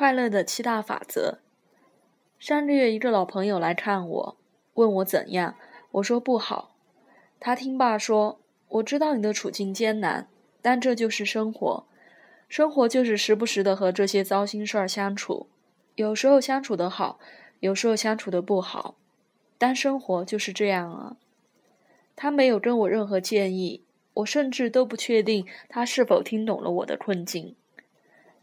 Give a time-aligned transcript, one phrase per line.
[0.00, 1.40] 快乐的七大法则。
[2.38, 4.36] 上个月，一个老朋友来看我，
[4.72, 5.56] 问我怎样，
[5.90, 6.74] 我说不好。
[7.38, 10.26] 他听罢说：“我知道你的处境艰难，
[10.62, 11.84] 但这就是生活。
[12.48, 15.48] 生活就是时不时的和这些糟心事儿相处，
[15.96, 17.20] 有时候相处的好，
[17.58, 18.94] 有时候相处的不好，
[19.58, 21.18] 但生活就是这样啊。”
[22.16, 27.54] 他没有跟我任何建议，我甚至都不确定他是否听懂了我的困境。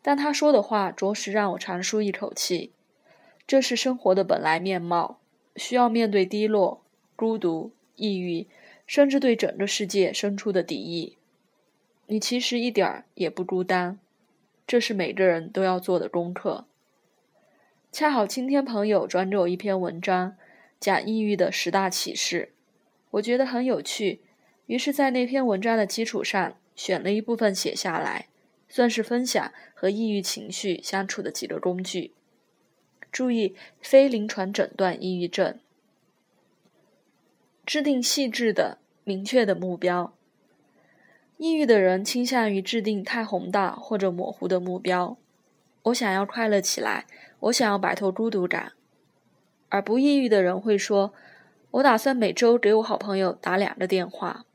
[0.07, 2.71] 但他说的话着实让我长舒一口气。
[3.45, 5.19] 这是生活的本来面貌，
[5.57, 6.81] 需要面对低落、
[7.17, 8.47] 孤独、抑郁，
[8.85, 11.17] 甚至对整个世界生出的敌意。
[12.05, 13.99] 你其实一点儿也不孤单，
[14.65, 16.63] 这是每个人都要做的功课。
[17.91, 20.37] 恰好今天朋友转给我一篇文章，
[20.79, 22.53] 讲抑郁的十大启示，
[23.11, 24.21] 我觉得很有趣，
[24.67, 28.27] 于是，在那篇文章的基础上，选了一部分写下来，
[28.69, 32.13] 算是分享和抑郁情绪相处的几个工具。
[33.11, 35.59] 注意，非临床诊断抑郁症。
[37.65, 40.13] 制定细致的、明确的目标。
[41.37, 45.17] 抑郁的人倾向于制定太宏大或者模糊的目标。
[45.83, 47.05] 我想要快乐起来，
[47.41, 48.73] 我想要摆脱孤独感。
[49.69, 51.13] 而不抑郁的人会说
[51.71, 54.45] ：“我打算每周给我好朋友打两个电话。”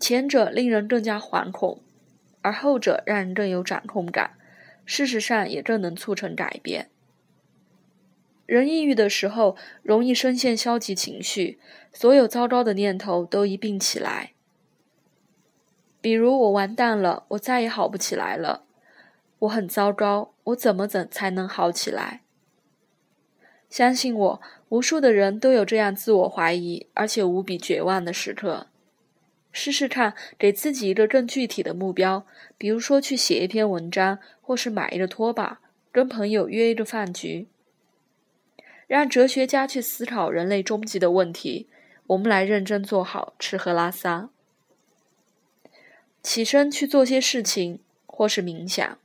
[0.00, 1.82] 前者令人更加惶恐，
[2.42, 4.32] 而后者让人更有掌控感，
[4.84, 6.90] 事实上也更能促成改变。
[8.46, 11.60] 人抑郁的时候，容易深陷消极情绪，
[11.92, 14.32] 所有糟糕的念头都一并起来。
[16.00, 18.64] 比如我完蛋了，我再也好不起来了，
[19.40, 22.22] 我很糟糕，我怎么怎才能好起来？
[23.68, 28.66] 相信我，无数的人都有这样自我怀疑而且无比绝望的时刻。
[29.52, 37.48] 试试看，给自己一个更具体的目标，比如说去写一篇文章，或是买一个拖把，跟朋友约一个饭局。
[38.86, 41.68] 让哲学家去思考人类终极的问题，
[42.08, 44.30] 我们来认真做好吃喝拉撒。
[46.22, 48.98] 起身去做些事情，或是冥想。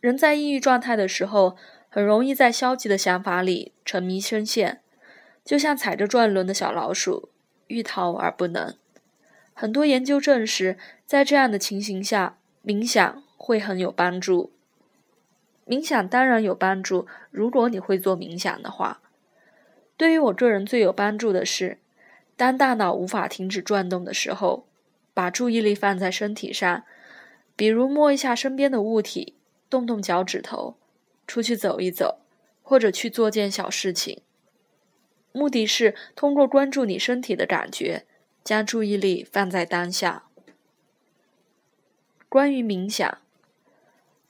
[0.00, 1.56] 人在抑郁状态的时候，
[1.88, 4.80] 很容易在消极的想法里沉迷深陷，
[5.44, 7.30] 就像踩着转轮的小老鼠，
[7.68, 8.74] 欲逃而不能。
[9.54, 14.52] 很多研究证实，在这样的情形下，冥想会很有帮助。
[15.66, 19.00] 冥想当然有帮助，如果你会做冥想的话。
[19.96, 21.78] 对于我个人最有帮助的是，
[22.36, 24.66] 当大脑无法停止转动的时候，
[25.12, 26.84] 把注意力放在身体上，
[27.56, 29.34] 比如摸一下身边的物体，
[29.68, 30.76] 动动脚趾头，
[31.26, 32.20] 出去走一走，
[32.62, 34.22] 或者去做件小事情。
[35.32, 38.04] 目的是通过关注你身体的感觉，
[38.42, 40.24] 将注意力放在当下。
[42.28, 43.18] 关于冥想。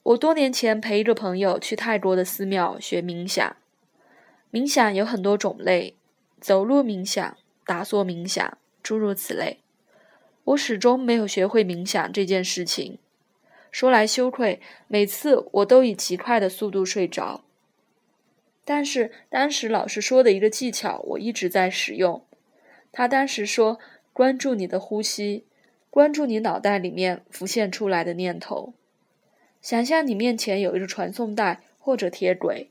[0.03, 3.57] 我多年前陪一个朋友去泰国的寺庙学冥想。
[4.51, 5.95] 冥想有很多种类，
[6.39, 9.59] 走路冥想、打坐冥想，诸如此类。
[10.45, 12.97] 我始终没有学会冥想这件事情。
[13.71, 17.43] 说来羞愧，每次我都以极快的速度睡着。
[18.69, 22.23] 但是当时老师说的一个技巧，我一直在使用。
[22.91, 23.79] 他当时说：
[24.13, 25.47] 关注你的呼吸，
[25.89, 28.75] 关注你脑袋里面浮现出来的念头。
[29.59, 32.69] 想象你面前有一个传送带或者铁轨，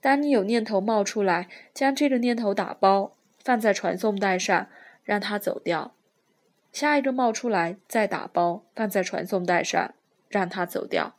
[0.00, 4.68] 当你有念头冒出来，将这个念头打包放在传送带上，
[5.02, 5.90] 让它走掉；
[6.70, 9.92] 下一个冒出来，再打包放在传送带上，
[10.28, 11.16] 让它走掉，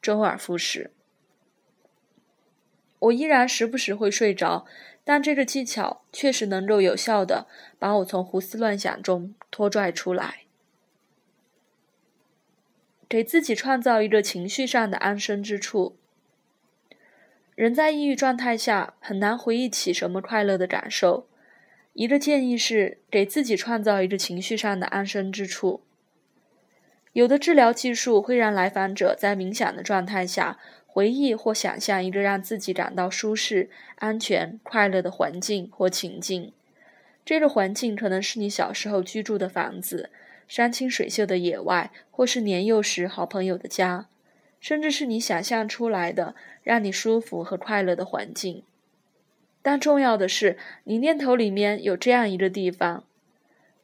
[0.00, 0.90] 周而复始。
[3.00, 4.66] 我依然时不时会睡着，
[5.04, 7.46] 但这个技巧确实能够有效的
[7.78, 10.44] 把我从胡思乱想中拖拽出来。
[13.08, 15.96] 给自己创造一个情绪上的安身之处。
[17.56, 21.26] 人在抑郁状态下很难回忆起什么快乐的感受。
[21.94, 25.82] 一个建议是给自己创造一个情绪上的安身之处。
[27.12, 30.60] 有的治疗技术会让来访者在冥想的状态下
[30.92, 36.52] 回忆或想象一个让自己感到舒适、安全、快乐的环境或情境。
[37.24, 40.10] 这个环境可能是你小时候居住的房子。
[40.48, 44.08] 山清水秀的野外，或是年幼时好朋友的家，
[44.60, 46.34] 甚至是你想象出来的
[46.64, 48.64] 让你舒服和快乐的环境。
[49.62, 53.04] 但重要的是，你念头里面有这样一个地方，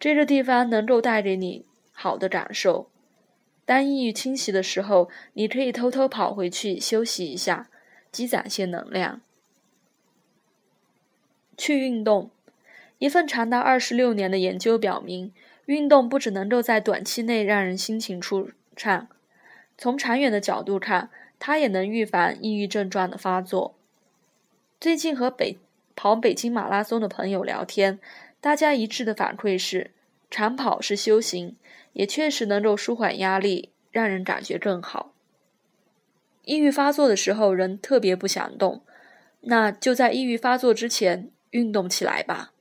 [0.01, 2.89] 这个地方能够带给你好的感受。
[3.67, 7.69] 当抑郁侵袭的时候，你可以偷偷跑回去休息一下，
[8.11, 9.21] 积攒些能量。
[11.59, 12.31] 去运动。
[12.99, 15.35] 一份长达二十六年的研究表明。
[15.67, 19.09] 运动不只能够在短期内让人心情舒畅，
[19.77, 21.11] 从长远的角度看，
[21.41, 23.75] 它也能预防抑郁症状的发作。
[24.81, 25.59] 最近和北
[25.97, 27.99] 跑北京马拉松的朋友聊天，
[28.41, 29.91] 大家一致的反馈是，
[30.37, 31.57] 长跑是修行，
[31.95, 35.15] 也确实能够舒缓压力，让人感觉更好。
[36.45, 38.83] 抑郁发作的时候，人特别不想动，
[39.41, 42.53] 那就在抑郁发作之前运动起来吧。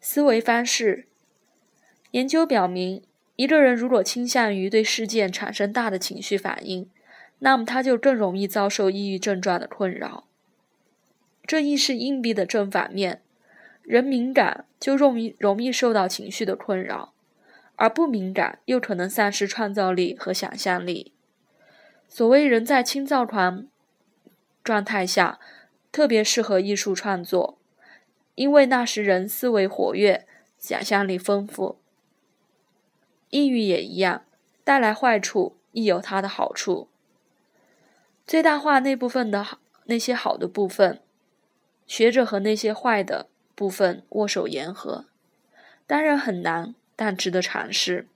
[0.00, 1.08] 思维方式，
[2.12, 3.02] 研究表明，
[3.34, 6.88] 一个人如果倾向于对事件产生大的情绪反应，
[7.40, 10.28] 那么他就更容易遭受抑郁症状的困扰。
[11.44, 13.22] 这亦是硬币的正反面，
[13.88, 17.14] 人敏感就容易容易受到情绪的困扰，
[17.76, 21.14] 而不敏感又可能丧失创造力和想象力。
[22.06, 23.66] 所谓人在轻躁狂
[24.62, 25.38] 状态下，
[25.90, 27.56] 特别适合艺术创作，
[28.34, 30.26] 因为那时人思维活跃，
[30.58, 31.78] 想象力丰富。
[33.30, 34.26] 抑郁也一样，
[34.64, 36.88] 带来坏处亦有它的好处。
[38.26, 41.00] 最大化那部分的好，那些好的部分，
[41.86, 43.28] 学着和那些坏的
[43.58, 45.06] 部分握手言和。
[45.84, 48.06] 当然很难，但值得尝试。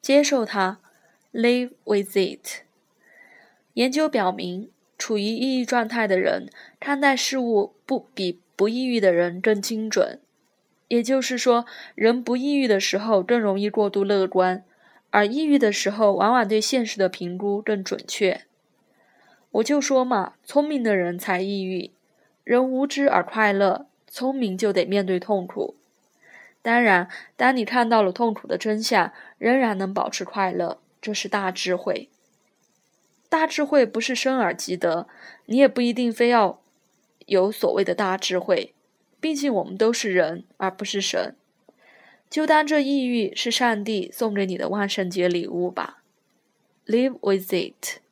[0.00, 0.78] 接受它。
[1.32, 2.62] Live with it。
[3.74, 10.20] 研究表明，处于抑郁状态的人看待事物不比不抑郁的人更精准。
[10.88, 14.64] 也就是说，人不抑郁的时候更容易过度乐观，
[15.10, 18.42] 而抑郁的时候往往对现实的评估更准确。
[19.50, 21.90] 我就说嘛，聪明的人才抑郁。
[22.46, 25.74] 人无知而快乐，聪明就得面对痛苦。
[26.62, 30.78] 当然，当你看到了痛苦的真相，仍然能保持快乐。
[31.02, 32.08] 这是大智慧。
[33.28, 35.08] 大智慧不是生而即得，
[35.46, 36.60] 你也不一定非要
[37.26, 38.72] 有所谓的大智慧。
[39.20, 41.34] 毕竟我们都是人，而不是神。
[42.30, 46.04] 就当这抑郁是上帝送给你的万圣节礼物吧。
[46.86, 48.05] Live with it。